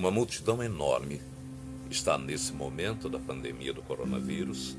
Uma 0.00 0.10
multidão 0.10 0.62
enorme 0.62 1.20
está 1.90 2.16
nesse 2.16 2.54
momento 2.54 3.06
da 3.06 3.18
pandemia 3.18 3.70
do 3.70 3.82
coronavírus 3.82 4.74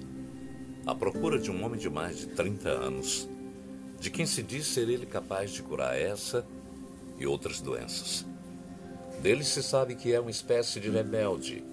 à 0.83 0.96
procura 0.96 1.38
de 1.38 1.51
um 1.51 1.63
homem 1.63 1.79
de 1.79 1.92
mais 1.92 2.17
de 2.17 2.26
30 2.26 2.67
anos, 2.67 3.29
de 3.99 4.10
quem 4.10 4.26
se 4.26 4.42
diz 4.42 4.65
ser 4.65 4.89
ele 4.89 5.06
capaz 5.06 5.52
de 5.52 5.62
curar 5.62 5.96
essa 5.96 6.44
e 7.20 7.28
outras 7.28 7.62
doenças. 7.62 8.26
Dele 9.21 9.44
se 9.44 9.62
sabe 9.62 9.94
que 9.94 10.12
é 10.12 10.20
uma 10.20 10.31
espécie 10.31 10.79
de 10.79 10.89
rebelde, 10.89 11.63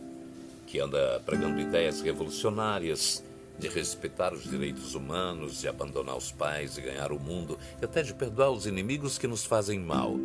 que 0.67 0.79
anda 0.79 1.19
pregando 1.25 1.59
ideias 1.59 2.03
revolucionárias 2.03 3.25
de 3.59 3.67
respeitar 3.67 4.35
os 4.35 4.43
direitos 4.43 4.95
humanos, 4.95 5.63
de 5.63 5.69
abandonar 5.69 6.19
os 6.19 6.31
pais 6.31 6.77
e 6.77 6.83
ganhar 6.83 7.13
o 7.13 7.19
mundo, 7.19 7.59
e 7.81 7.85
até 7.87 8.03
de 8.03 8.13
perdoar 8.13 8.51
os 8.51 8.67
inimigos 8.67 9.17
que 9.17 9.27
nos 9.27 9.43
fazem 9.43 9.81
mal. 9.81 10.19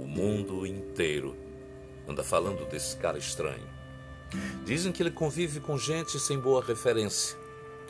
O 0.00 0.06
mundo 0.06 0.66
inteiro 0.66 1.36
anda 2.08 2.24
falando 2.24 2.66
desse 2.68 2.96
cara 2.96 3.18
estranho. 3.18 3.68
Dizem 4.64 4.92
que 4.92 5.02
ele 5.02 5.10
convive 5.10 5.60
com 5.60 5.76
gente 5.76 6.18
sem 6.18 6.38
boa 6.38 6.64
referência, 6.64 7.36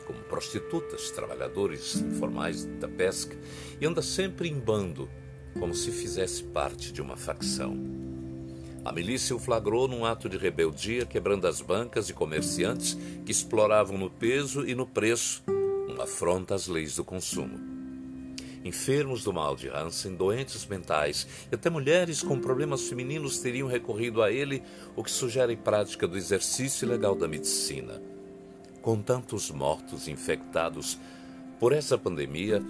como 0.05 0.19
prostitutas, 0.23 1.09
trabalhadores 1.09 1.95
informais 1.95 2.65
da 2.65 2.87
pesca, 2.89 3.37
e 3.79 3.85
anda 3.85 4.01
sempre 4.01 4.49
em 4.49 4.59
bando 4.59 5.09
como 5.57 5.73
se 5.73 5.89
fizesse 5.89 6.43
parte 6.43 6.91
de 6.91 7.01
uma 7.01 7.15
facção. 7.15 7.77
A 8.83 8.91
milícia 8.91 9.35
o 9.35 9.39
flagrou 9.39 9.87
num 9.87 10.03
ato 10.03 10.27
de 10.27 10.37
rebeldia, 10.37 11.05
quebrando 11.05 11.47
as 11.47 11.61
bancas 11.61 12.09
e 12.09 12.13
comerciantes 12.13 12.97
que 13.25 13.31
exploravam 13.31 13.97
no 13.97 14.09
peso 14.09 14.67
e 14.67 14.75
no 14.75 14.85
preço, 14.85 15.43
uma 15.87 16.03
afronta 16.03 16.55
às 16.55 16.67
leis 16.67 16.95
do 16.95 17.05
consumo. 17.05 17.70
Enfermos 18.63 19.23
do 19.23 19.33
mal 19.33 19.55
de 19.55 19.69
Hansen, 19.69 20.15
doentes 20.15 20.65
mentais 20.67 21.27
e 21.51 21.55
até 21.55 21.69
mulheres 21.69 22.21
com 22.21 22.39
problemas 22.39 22.87
femininos 22.87 23.39
teriam 23.39 23.67
recorrido 23.67 24.21
a 24.21 24.31
ele, 24.31 24.61
o 24.95 25.03
que 25.03 25.09
sugere 25.09 25.55
prática 25.55 26.07
do 26.07 26.17
exercício 26.17 26.85
ilegal 26.85 27.15
da 27.15 27.27
medicina. 27.27 28.01
Com 28.81 29.01
tantos 29.01 29.49
mortos 29.49 30.07
infectados 30.07 30.99
por 31.59 31.73
essa 31.73 31.97
pandemia, 31.97 32.61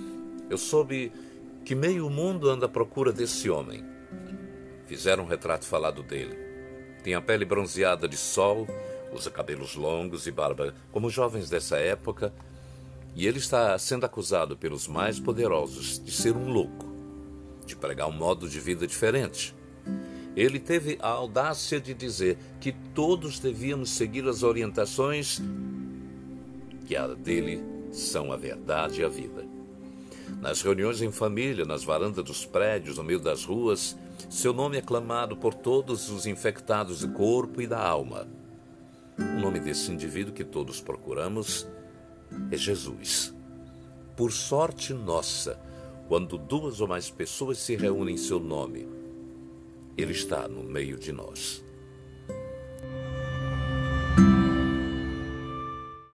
eu 0.50 0.58
soube 0.58 1.12
que 1.64 1.76
meio 1.76 2.10
mundo 2.10 2.50
anda 2.50 2.66
à 2.66 2.70
procura 2.70 3.12
desse 3.12 3.50
homem. 3.50 3.84
Fizeram 4.88 5.24
um 5.24 5.28
retrato 5.28 5.66
falado 5.66 6.02
dele. 6.04 6.38
Tem 7.04 7.16
a 7.16 7.22
pele 7.22 7.46
bronzeada 7.46 8.08
de 8.08 8.18
sol, 8.18 8.68
usa 9.14 9.30
cabelos 9.30 9.76
longos 9.76 10.28
e 10.28 10.32
barba 10.32 10.74
como 10.92 11.10
jovens 11.10 11.50
dessa 11.50 11.78
época, 11.78 12.34
e 13.16 13.28
ele 13.28 13.40
está 13.40 13.78
sendo 13.78 14.06
acusado 14.06 14.56
pelos 14.56 14.88
mais 14.88 15.20
poderosos 15.20 16.00
de 16.04 16.12
ser 16.12 16.36
um 16.36 16.50
louco, 16.50 16.88
de 17.66 17.76
pregar 17.76 18.08
um 18.08 18.14
modo 18.14 18.48
de 18.48 18.60
vida 18.60 18.88
diferente. 18.88 19.56
Ele 20.36 20.60
teve 20.60 20.98
a 21.02 21.10
audácia 21.10 21.80
de 21.80 21.94
dizer 21.94 22.38
que 22.60 22.72
todos 22.72 23.40
devíamos 23.40 23.90
seguir 23.90 24.26
as 24.28 24.44
orientações 24.44 25.42
que 26.86 26.96
a 26.96 27.08
dele 27.08 27.64
são 27.92 28.32
a 28.32 28.38
verdade 28.38 29.02
e 29.02 29.04
a 29.04 29.10
vida. 29.10 29.46
Nas 30.40 30.62
reuniões 30.62 31.02
em 31.02 31.12
família, 31.12 31.66
nas 31.66 31.84
varandas 31.84 32.24
dos 32.24 32.46
prédios, 32.46 32.98
no 32.98 33.04
meio 33.04 33.20
das 33.20 33.44
ruas, 33.44 33.98
seu 34.30 34.54
nome 34.54 34.78
é 34.78 34.82
clamado 34.82 35.36
por 35.36 35.54
todos 35.54 36.10
os 36.10 36.26
infectados 36.26 37.02
do 37.02 37.10
corpo 37.10 37.62
e 37.62 37.68
da 37.68 37.80
alma. 37.80 38.28
O 39.18 39.40
nome 39.40 39.60
desse 39.60 39.92
indivíduo 39.92 40.34
que 40.34 40.44
todos 40.44 40.80
procuramos 40.80 41.68
é 42.52 42.58
Jesus. 42.58 43.34
Por 44.16 44.32
sorte 44.32 44.94
nossa, 44.94 45.60
quando 46.08 46.38
duas 46.38 46.82
ou 46.82 46.88
mais 46.88 47.10
pessoas 47.10 47.58
se 47.58 47.76
reúnem 47.76 48.16
em 48.16 48.18
seu 48.18 48.40
nome, 48.40 48.88
ele 49.98 50.12
está 50.12 50.48
no 50.48 50.64
meio 50.64 50.98
de 50.98 51.12
nós. 51.12 51.64